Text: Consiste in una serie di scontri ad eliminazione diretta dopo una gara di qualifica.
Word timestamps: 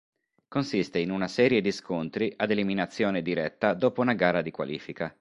Consiste 0.47 0.97
in 0.97 1.11
una 1.11 1.27
serie 1.27 1.61
di 1.61 1.71
scontri 1.71 2.33
ad 2.35 2.49
eliminazione 2.49 3.21
diretta 3.21 3.75
dopo 3.75 4.01
una 4.01 4.13
gara 4.15 4.41
di 4.41 4.49
qualifica. 4.49 5.07